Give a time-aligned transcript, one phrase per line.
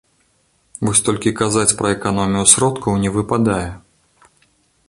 [0.87, 3.69] Вось толькі казаць пра эканомію сродкаў не выпадае.